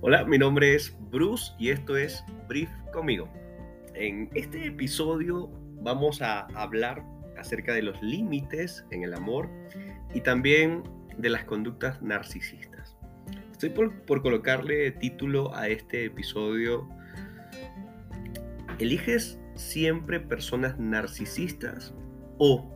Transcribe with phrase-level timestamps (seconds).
[0.00, 3.28] Hola, mi nombre es Bruce y esto es Brief conmigo.
[3.94, 5.50] En este episodio
[5.82, 7.04] vamos a hablar
[7.36, 9.50] acerca de los límites en el amor
[10.14, 10.84] y también
[11.16, 12.96] de las conductas narcisistas.
[13.50, 16.88] Estoy por, colocarle título a este episodio.
[18.78, 21.92] ¿Eliges siempre personas narcisistas
[22.38, 22.72] o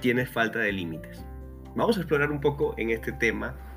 [0.00, 1.24] tienes falta de límites?
[1.76, 3.69] Vamos a explorar un poco en este tema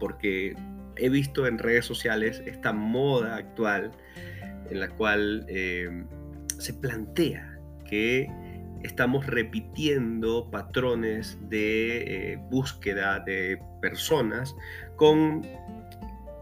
[0.00, 0.56] porque
[0.96, 3.92] he visto en redes sociales esta moda actual
[4.70, 6.04] en la cual eh,
[6.58, 8.28] se plantea que
[8.82, 14.56] estamos repitiendo patrones de eh, búsqueda de personas
[14.96, 15.46] con,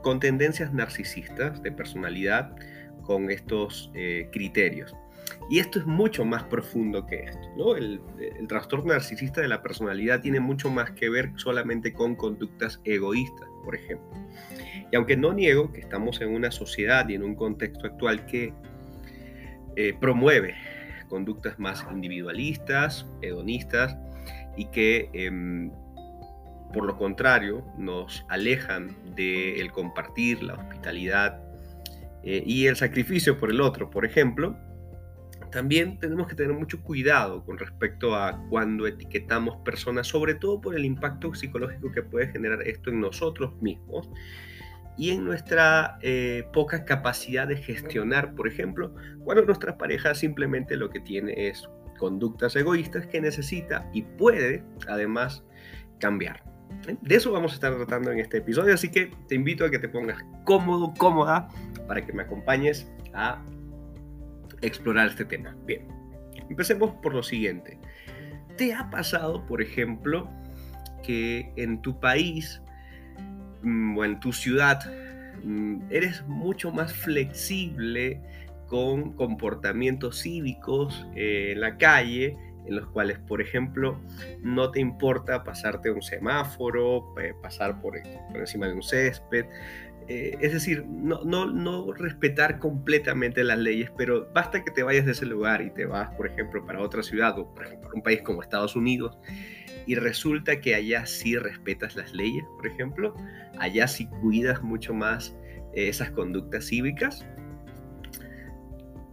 [0.02, 2.54] con tendencias narcisistas de personalidad,
[3.02, 4.94] con estos eh, criterios.
[5.50, 7.48] Y esto es mucho más profundo que esto.
[7.56, 7.76] ¿no?
[7.76, 8.00] El,
[8.48, 13.74] trastorno narcisista de la personalidad tiene mucho más que ver solamente con conductas egoístas, por
[13.74, 14.08] ejemplo.
[14.90, 18.52] Y aunque no niego que estamos en una sociedad y en un contexto actual que
[19.76, 20.54] eh, promueve
[21.08, 23.96] conductas más individualistas, hedonistas,
[24.56, 25.70] y que eh,
[26.72, 31.40] por lo contrario nos alejan del compartir, la hospitalidad
[32.22, 34.56] eh, y el sacrificio por el otro, por ejemplo,
[35.50, 40.76] también tenemos que tener mucho cuidado con respecto a cuando etiquetamos personas, sobre todo por
[40.76, 44.08] el impacto psicológico que puede generar esto en nosotros mismos
[44.96, 50.90] y en nuestra eh, poca capacidad de gestionar, por ejemplo, cuando nuestra pareja simplemente lo
[50.90, 51.68] que tiene es
[51.98, 55.44] conductas egoístas que necesita y puede además
[56.00, 56.42] cambiar.
[57.00, 59.78] De eso vamos a estar tratando en este episodio, así que te invito a que
[59.78, 61.48] te pongas cómodo, cómoda,
[61.86, 63.42] para que me acompañes a
[64.62, 65.56] explorar este tema.
[65.64, 65.86] Bien,
[66.48, 67.78] empecemos por lo siguiente.
[68.56, 70.28] ¿Te ha pasado, por ejemplo,
[71.02, 72.60] que en tu país
[73.62, 74.80] mm, o en tu ciudad
[75.44, 78.20] mm, eres mucho más flexible
[78.66, 83.98] con comportamientos cívicos eh, en la calle, en los cuales, por ejemplo,
[84.42, 87.94] no te importa pasarte un semáforo, eh, pasar por,
[88.30, 89.46] por encima de un césped,
[90.10, 95.04] eh, es decir, no, no, no, respetar completamente las leyes, pero basta que te vayas
[95.04, 98.02] de ese lugar y te vas, por ejemplo, para otra ciudad o, por ejemplo, un
[98.02, 99.18] país como Estados Unidos
[99.86, 103.14] y resulta que allá sí respetas las leyes, por ejemplo,
[103.58, 105.36] allá sí cuidas mucho más
[105.74, 107.26] eh, esas conductas cívicas.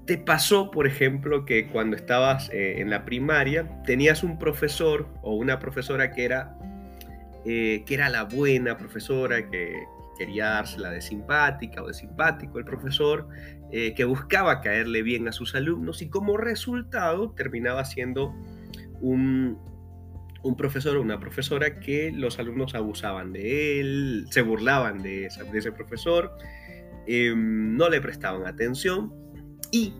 [0.06, 5.36] ¿Te pasó, por ejemplo, que cuando estabas eh, en la primaria tenías un profesor o
[5.36, 6.58] una profesora que era,
[7.44, 9.84] que era la buena profesora, que,
[10.18, 13.28] quería dársela de simpática o de simpático el profesor,
[13.72, 18.34] eh, que buscaba caerle bien a sus alumnos y como resultado terminaba siendo
[19.02, 19.58] un,
[20.46, 25.72] un profesor o una profesora que los alumnos abusaban de él, se burlaban de, ese
[25.72, 26.38] profesor,
[27.08, 29.12] em, no le prestaban atención
[29.72, 29.96] y,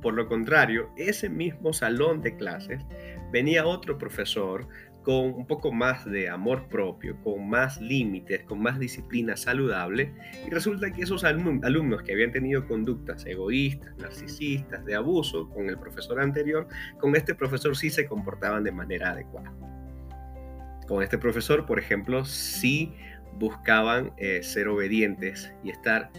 [0.00, 2.82] por lo contrario, ese mismo salón de clases
[3.30, 4.66] venía otro profesor
[5.02, 10.12] con un poco más de amor propio, con más límites, con más disciplina saludable,
[10.46, 15.78] y resulta que esos alumnos que habían tenido conductas egoístas, narcisistas, de abuso con el
[15.78, 16.68] profesor anterior,
[16.98, 19.52] con este profesor sí se comportaban de manera adecuada.
[20.86, 22.92] Con este profesor, por ejemplo, sí
[23.38, 26.10] buscaban eh, ser obedientes y estar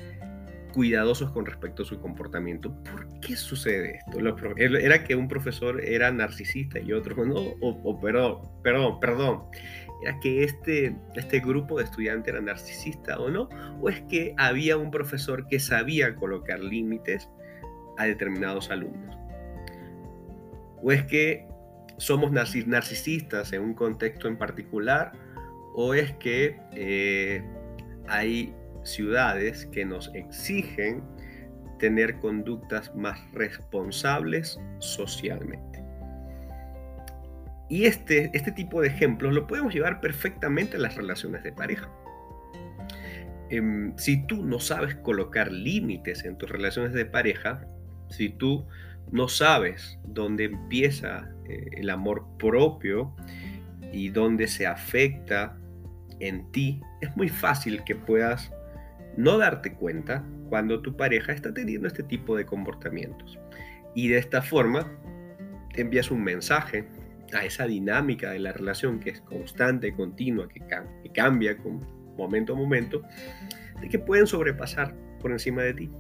[0.73, 2.73] cuidadosos con respecto a su comportamiento.
[2.83, 4.19] ¿Por qué sucede esto?
[4.57, 7.35] ¿Era que un profesor era narcisista y otro no?
[7.61, 9.43] O, perdón, perdón, perdón.
[10.01, 13.47] ¿Era que este, este grupo de estudiantes era narcisista o no?
[13.79, 17.29] ¿O es que había un profesor que sabía colocar límites
[17.97, 19.15] a determinados alumnos?
[20.81, 21.47] ¿O es que
[21.97, 25.13] somos narcisistas en un contexto en particular?
[25.75, 27.43] ¿O es que eh,
[28.07, 31.03] hay ciudades que nos exigen
[31.79, 35.83] tener conductas más responsables socialmente.
[37.69, 41.89] Y este, este tipo de ejemplos lo podemos llevar perfectamente a las relaciones de pareja.
[43.49, 47.67] Em, si tú no sabes colocar límites en tus relaciones de pareja,
[48.09, 48.65] si tú
[49.11, 53.13] no sabes dónde empieza eh, el amor propio
[53.91, 55.57] y dónde se afecta
[56.19, 58.51] en ti, es muy fácil que puedas
[59.17, 63.39] no darte cuenta cuando tu pareja está teniendo este tipo de comportamientos.
[63.95, 64.91] Y de esta forma
[65.75, 66.85] envías un mensaje
[67.33, 70.61] a esa dinámica de la relación que es constante, continua, que,
[71.13, 71.79] cambia con
[72.17, 73.01] momento a momento,
[73.81, 75.91] de que pueden sobrepasar por encima de ti,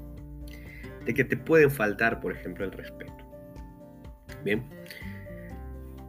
[1.05, 3.13] de que te pueden faltar, por ejemplo, el respeto.
[4.43, 4.63] Bien,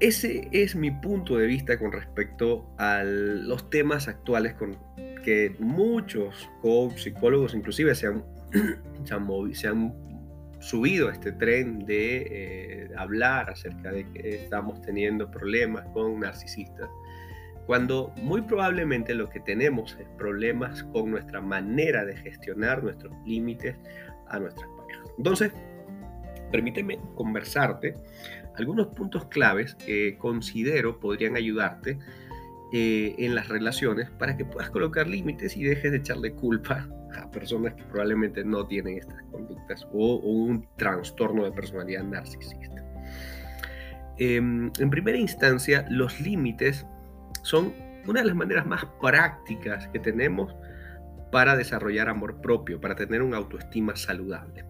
[0.00, 4.76] ese es mi punto de vista con respecto a los temas actuales con
[5.24, 6.48] que muchos
[6.96, 8.24] psicólogos inclusive se han,
[9.54, 9.94] se han,
[10.60, 16.88] subido a este tren de eh, hablar acerca de que estamos teniendo problemas con narcisistas,
[17.66, 23.76] cuando muy probablemente lo que tenemos es problemas con nuestra manera de gestionar nuestros límites
[24.28, 25.10] a nuestras parejas.
[25.18, 25.52] Entonces,
[26.50, 27.94] permíteme conversarte
[28.56, 31.98] algunos puntos claves que considero podrían ayudarte
[32.76, 37.30] eh, en las relaciones para que puedas colocar límites y dejes de echarle culpa a
[37.30, 42.84] personas que probablemente no tienen estas conductas o, un trastorno de personalidad narcisista.
[44.18, 46.84] Em, en primera instancia, los límites
[47.44, 47.72] son
[48.08, 50.52] una de las maneras más prácticas que tenemos
[51.30, 54.64] para desarrollar amor propio, para tener una autoestima saludable.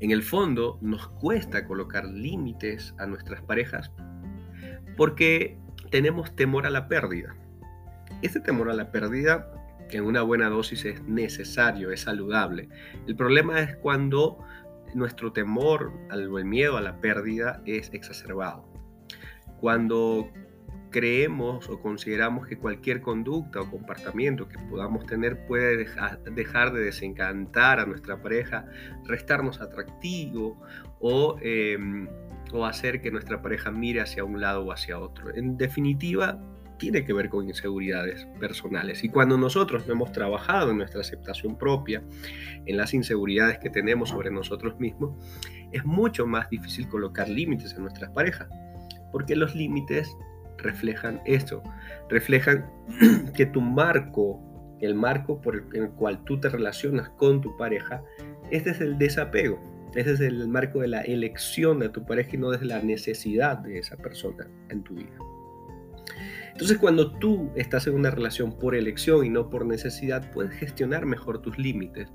[0.00, 3.90] En el fondo nos cuesta colocar límites a nuestras parejas
[4.98, 5.56] porque
[5.90, 7.34] tenemos temor a la pérdida.
[8.22, 9.50] Este temor a la pérdida
[9.90, 12.68] en una buena dosis es necesario, es saludable.
[13.06, 14.38] El problema es cuando
[14.94, 18.68] nuestro temor al el miedo a la pérdida es exacerbado.
[19.60, 20.30] Cuando
[20.90, 27.80] creemos o consideramos que cualquier conducta o comportamiento que podamos tener puede dejar, de desencantar
[27.80, 28.66] a nuestra pareja,
[29.04, 30.60] restarnos atractivo
[30.98, 32.08] o, em,
[32.52, 35.34] o hacer que nuestra pareja mire hacia un lado o hacia otro.
[35.34, 36.40] En definitiva,
[36.80, 39.04] tiene que ver con inseguridades personales.
[39.04, 42.02] Y cuando nosotros no hemos trabajado en nuestra aceptación propia,
[42.64, 45.14] en las inseguridades que tenemos sobre nosotros mismos,
[45.72, 48.48] es mucho más difícil colocar límites en nuestras parejas,
[49.12, 50.10] porque los límites
[50.56, 51.62] reflejan esto,
[52.08, 52.66] reflejan
[53.34, 54.40] que tu marco,
[54.80, 58.02] el marco por el, cual tú te relacionas con tu pareja,
[58.50, 59.60] este es el desapego,
[59.94, 63.58] este es el marco de la elección de tu pareja y no desde la necesidad
[63.58, 65.16] de esa persona en tu vida.
[66.52, 71.06] Entonces cuando tú estás en una relación por elección y no por necesidad, puedes gestionar
[71.06, 72.08] mejor tus límites,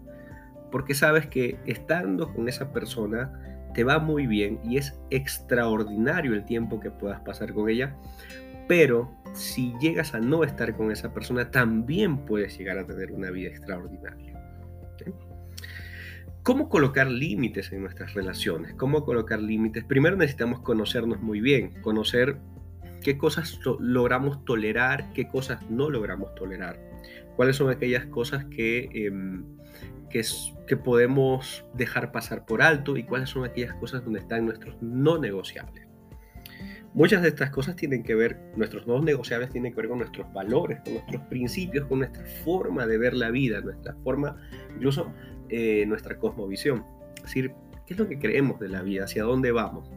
[0.71, 3.33] porque sabes que estando con esa persona,
[3.73, 7.95] te va muy bien y es extraordinario el tiempo que puedas pasar con ella,
[8.67, 13.31] pero si llegas a no estar con esa persona, también puedes llegar a tener una
[13.31, 14.33] vida extraordinaria.
[16.45, 18.75] ¿Cómo colocar límites en nuestras relaciones?
[18.75, 19.83] ¿Cómo colocar límites?
[19.83, 22.37] Primero necesitamos conocernos muy bien, conocer
[23.01, 26.79] qué cosas logramos tolerar, qué cosas no logramos tolerar,
[27.35, 28.89] cuáles son aquellas cosas que...
[28.93, 29.43] Em,
[30.67, 35.17] que, podemos dejar pasar por alto y cuáles son aquellas cosas donde están nuestros no
[35.17, 35.85] negociables.
[36.93, 40.31] Muchas de estas cosas tienen que ver, nuestros no negociables tienen que ver con nuestros
[40.31, 44.37] valores, con nuestros principios, con nuestra forma de ver la vida, nuestra forma,
[44.75, 45.11] incluso
[45.49, 46.83] eh, nuestra cosmovisión.
[47.17, 47.53] Es decir,
[47.85, 49.05] ¿qué es lo que creemos de la vida?
[49.05, 49.89] ¿Hacia dónde vamos?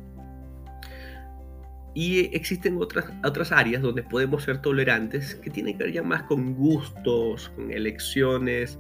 [1.95, 6.23] Y existen otras, otras áreas donde podemos ser tolerantes que tienen que ver ya más
[6.25, 8.79] con gustos, con elecciones,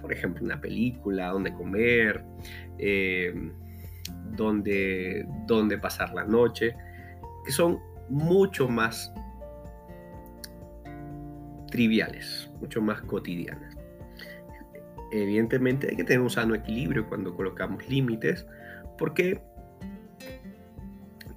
[0.00, 2.24] por ejemplo, una película, donde comer,
[2.78, 3.52] eh,
[4.36, 6.74] donde, pasar la noche,
[7.44, 7.78] que son
[8.08, 9.12] mucho más
[11.70, 13.76] triviales, mucho más cotidianas.
[15.10, 18.46] Evidentemente hay que tener un sano equilibrio cuando colocamos límites,
[18.98, 19.40] porque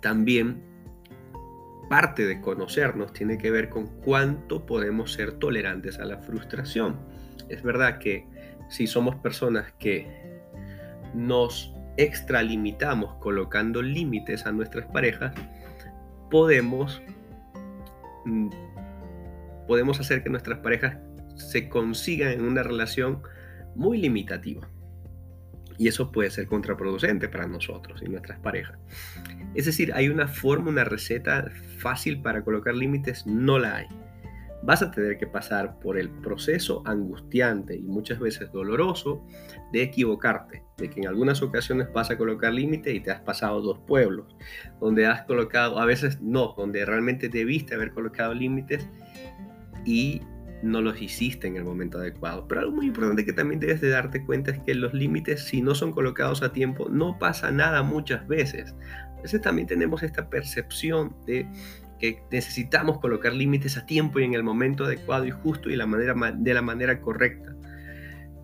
[0.01, 0.61] también
[1.89, 6.97] parte de conocernos tiene que ver con cuánto podemos ser tolerantes a la frustración.
[7.49, 8.25] Es verdad que
[8.69, 10.07] si somos personas que
[11.13, 15.33] nos extralimitamos colocando límites a nuestras parejas,
[16.29, 17.01] podemos,
[18.25, 18.49] mm,
[19.67, 20.97] podemos hacer que nuestras parejas
[21.35, 23.21] se consigan en una relación
[23.75, 24.67] muy limitativa.
[25.77, 28.77] Y eso puede ser contraproducente para nosotros y nuestras parejas.
[29.55, 31.49] Es decir, hay una forma, una receta
[31.79, 33.87] fácil para colocar límites, no la hay
[34.63, 39.25] vas a tener que pasar por el proceso angustiante y muchas veces doloroso
[39.71, 43.61] de equivocarte, de que en algunas ocasiones vas a colocar límite y te has pasado
[43.61, 44.35] dos pueblos,
[44.79, 48.87] donde has colocado, a veces no, donde realmente debiste haber colocado límites
[49.85, 50.21] y
[50.63, 52.47] no los hiciste en el momento adecuado.
[52.47, 55.61] Pero algo muy importante que también debes de darte cuenta es que los límites, si
[55.61, 58.75] no son colocados a tiempo, no pasa nada muchas veces.
[59.17, 61.47] A veces también tenemos esta percepción de
[61.99, 66.53] que necesitamos colocar límites a tiempo y en el momento adecuado y justo y de
[66.53, 67.55] la manera correcta.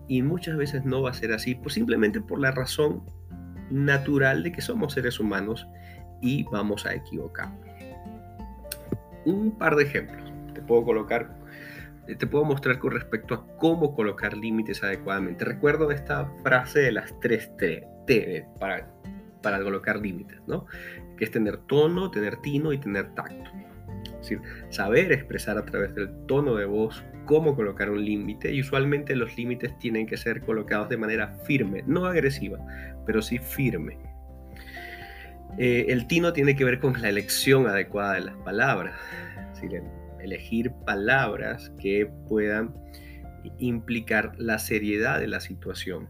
[0.06, 3.02] Y muchas veces no va a ser así, pues simplemente por la razón
[3.70, 5.66] natural de que somos seres humanos
[6.22, 7.60] y vamos a equivocarnos.
[9.26, 11.37] Un par de ejemplos te puedo colocar,
[12.14, 15.44] te puedo mostrar con respecto a cómo colocar límites adecuadamente.
[15.44, 18.90] Recuerdo esta frase de las tres T, para,
[19.42, 20.66] para colocar límites, ¿no?
[21.18, 23.50] que es tener tono, tener tino y tener tacto.
[24.04, 28.60] Es decir, saber expresar a través del tono de voz cómo colocar un límite y
[28.60, 32.58] usualmente los límites tienen que ser colocados de manera firme, no agresiva,
[33.04, 33.98] pero sí firme.
[35.58, 38.98] Eh, el tino tiene que ver con la elección adecuada de las palabras,
[39.52, 39.82] es
[40.20, 42.74] elegir palabras que puedan
[43.58, 46.08] implicar la seriedad de la situación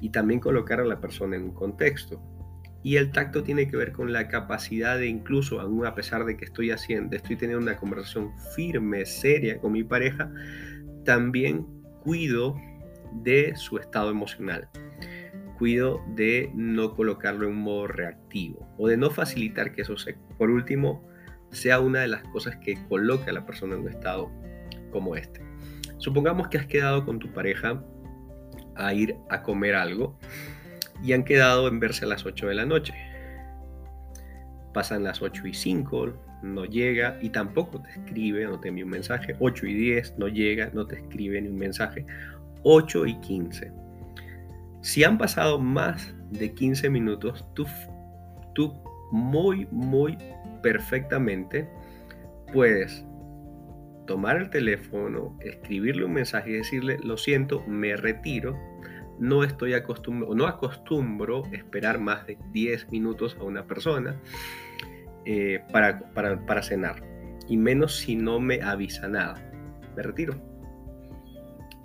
[0.00, 2.22] y también colocar a la persona en un contexto.
[2.82, 6.36] Y el tacto tiene que ver con la capacidad de incluso, aún a pesar de
[6.36, 10.30] que estoy haciendo, estoy teniendo una conversación firme, seria con mi pareja,
[11.04, 11.66] también
[12.02, 12.56] cuido
[13.22, 14.68] de su estado emocional.
[15.56, 20.50] Cuido de no colocarlo en modo reactivo o de no facilitar que eso se, por
[20.50, 21.08] último,
[21.54, 24.30] sea una de las cosas que coloque a la persona en un estado
[24.90, 25.40] como este.
[25.98, 27.82] Supongamos que has quedado con tu pareja
[28.76, 30.18] a ir a comer algo
[31.02, 32.94] y han quedado en verse a las 8 de la noche.
[34.72, 38.90] Pasan las 8 y 5, no llega y tampoco te escribe, no te envía un
[38.90, 39.36] mensaje.
[39.38, 42.04] 8 y 10, no llega, no te escribe ni un mensaje.
[42.62, 43.72] 8 y 15.
[44.82, 47.66] Si han pasado más de 15 minutos, tú,
[48.54, 48.74] tú
[49.12, 50.18] muy, muy
[50.64, 51.68] perfectamente
[52.50, 53.04] puedes
[54.06, 58.58] tomar el teléfono, escribirle un mensaje y decirle, lo siento, me retiro,
[59.18, 64.16] no estoy acostumbrado, no acostumbro esperar más de 10 minutos a una persona
[65.26, 67.04] eh, para, para, para cenar,
[67.46, 69.34] y menos si no me avisa nada.
[69.94, 70.34] Me retiro.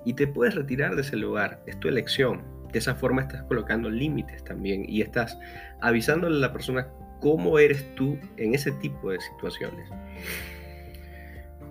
[0.06, 2.44] Y te puedes retirar de ese lugar, es tu elección.
[2.72, 5.38] De esa forma estás colocando límites también y estás
[5.82, 6.88] avisándole a la persona
[7.20, 9.90] cómo eres tú en ese tipo de situaciones.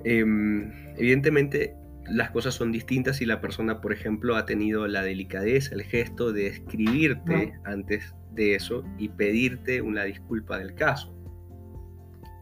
[0.04, 1.74] Em, evidentemente
[2.08, 6.32] las cosas son distintas si la persona, por ejemplo, ha tenido la delicadeza, el gesto
[6.32, 11.14] de escribirte antes de eso y pedirte una disculpa del caso.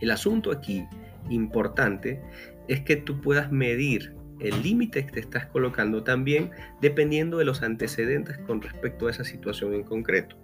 [0.00, 0.84] El asunto aquí
[1.30, 2.20] importante
[2.68, 7.62] es que tú puedas medir el límite que te estás colocando también dependiendo de los
[7.62, 10.36] antecedentes con respecto a esa situación en concreto.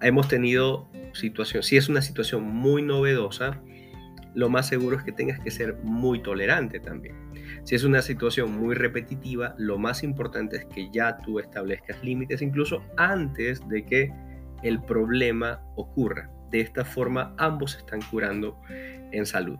[0.00, 3.60] Hemos tenido situación, si es una situación muy novedosa,
[4.34, 7.16] lo más seguro es que tengas que ser muy tolerante también.
[7.64, 12.42] Si es una situación muy repetitiva, lo más importante es que ya tú establezcas límites
[12.42, 14.12] incluso antes de que
[14.62, 16.30] el problema ocurra.
[16.50, 19.58] De esta forma ambos están curando en salud.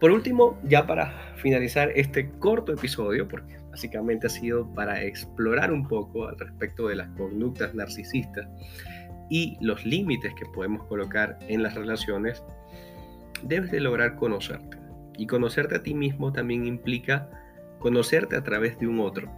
[0.00, 5.86] Por último, ya para finalizar este corto episodio, porque básicamente ha sido para explorar un
[5.86, 8.48] poco al respecto de las conductas narcisistas
[9.28, 12.42] y los límites que podemos colocar en las relaciones,
[13.42, 14.78] debes de lograr conocerte.
[15.18, 17.28] Y conocerte a ti mismo también implica
[17.78, 19.30] conocerte a través de un otro.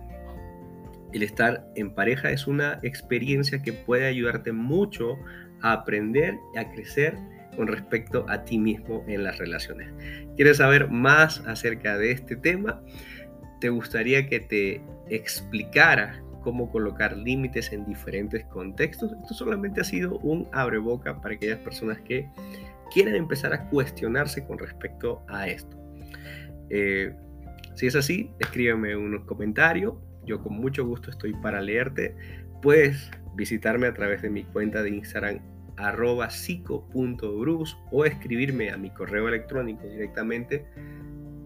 [1.13, 5.17] El estar en pareja es una experiencia que puede ayudarte mucho
[5.63, 7.17] a aprender y a crecer
[7.57, 9.93] con respecto a ti mismo en las relaciones.
[10.37, 12.83] ¿Quieres saber más acerca de este tema?
[13.61, 19.13] ¿Te gustaría que te explicara cómo colocar límites en diferentes contextos?
[19.21, 22.31] Esto solamente ha sido un abreboca para aquellas personas que
[22.93, 25.77] quieren empezar a cuestionarse con respecto a esto.
[26.71, 27.13] Eh,
[27.75, 30.01] si es así, escríbeme un comentario.
[30.25, 32.15] Yo con mucho gusto estoy para leerte.
[32.63, 35.41] Puedes visitarme a través de mi cuenta de Instagram
[35.77, 40.65] arroba psico.brus o escribirme a mi correo electrónico directamente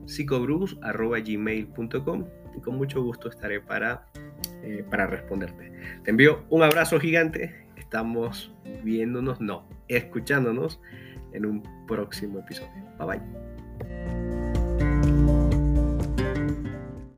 [0.05, 2.27] psicobrus.gmail.com
[2.57, 4.07] y con mucho gusto estaré para,
[4.69, 5.73] eh, para responderte.
[6.05, 7.67] Te envío un abrazo gigante.
[7.77, 10.81] Estamos viéndonos, no, escuchándonos
[11.33, 12.85] en un próximo episodio.
[12.99, 13.58] Bye bye.